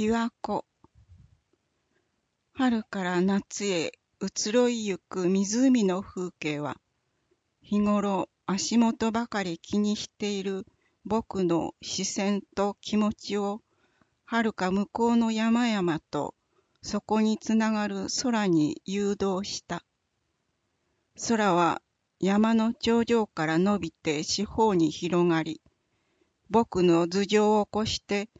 [0.00, 0.64] 琵琶湖
[2.54, 6.78] 春から夏へ移ろいゆく湖の風景は、
[7.60, 10.64] 日頃足元ばかり気にしている
[11.04, 13.60] 僕の視線と気持ちを、
[14.24, 16.34] 遥か向こうの山々と
[16.80, 19.84] そこにつながる空に誘導した。
[21.28, 21.82] 空は
[22.20, 25.60] 山の頂上から伸びて四方に広がり、
[26.48, 28.30] 僕の頭上を越して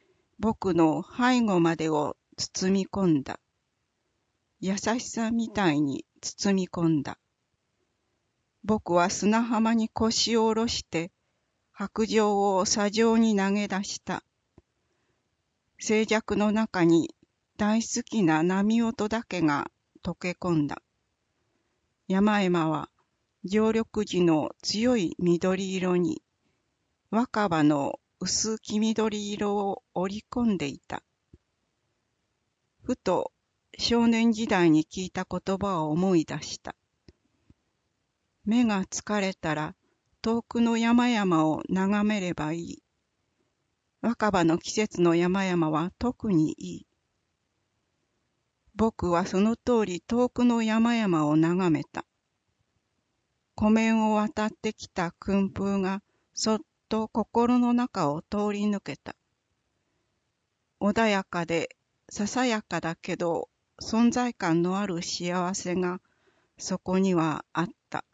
[0.42, 3.40] 僕の背後までを包み込んだ。
[4.58, 7.18] 優しさみたいに包み込んだ。
[8.64, 11.12] 僕は砂浜に腰を下ろして、
[11.72, 14.22] 白状を砂上に投げ出した。
[15.78, 17.14] 静寂の中に
[17.58, 19.70] 大好きな波音だけが
[20.02, 20.80] 溶け込んだ。
[22.08, 22.88] 山々は
[23.44, 26.22] 常緑樹の強い緑色に、
[27.10, 31.02] 若葉の薄黄緑色を織り込んでいた。
[32.82, 33.32] ふと
[33.78, 36.76] 少年時代に聞いた言葉を思い出した。
[38.44, 39.74] 目が疲れたら
[40.20, 42.82] 遠くの山々を眺めればいい。
[44.02, 46.86] 若葉の季節の山々は特にいい。
[48.74, 52.04] 僕はその通り遠くの山々を眺めた。
[53.54, 56.02] 湖面を渡ってきた訓風が
[56.34, 56.60] そっ
[56.90, 59.14] と心の中を通り抜けた。
[60.80, 61.76] 穏やかで
[62.08, 63.48] ささやかだけど
[63.80, 66.00] 存在感のある幸せが
[66.58, 68.04] そこにはあった。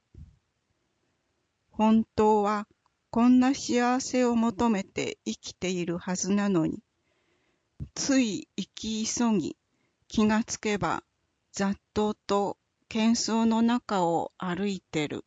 [1.70, 2.68] 本当は
[3.10, 6.80] こんな幸せを求めて生きているはずなのに、
[7.94, 9.56] つい生き急ぎ
[10.06, 11.02] 気がつけば
[11.52, 12.58] 雑踏と
[12.90, 15.24] 喧騒の中を歩いてる。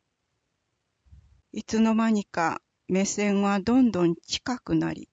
[1.52, 5.08] いつの間にか目線はどんどん近くなり、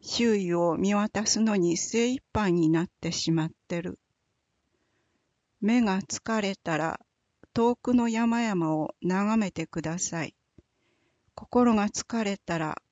[0.00, 4.00] 周囲を見渡すのに精一杯になってしまってる。
[5.60, 6.98] 目が疲れたら
[7.54, 10.34] 遠くの山々を眺めてください。
[11.36, 12.82] 心が疲れたら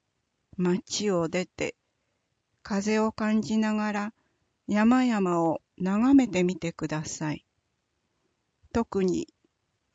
[0.57, 1.75] 街を出て
[2.63, 4.13] 風を感じながら
[4.69, 7.45] 山々を眺めてみてください。
[8.73, 9.27] 特に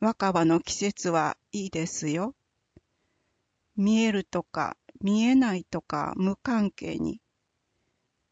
[0.01, 2.35] 若葉の季節はいいですよ。
[3.75, 7.21] 見えるとか見えないとか無関係に、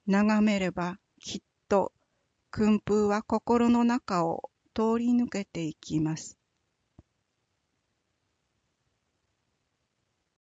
[0.06, 1.94] 眺めればきっと
[2.52, 6.38] 訓風は心の中を通り抜けていきます。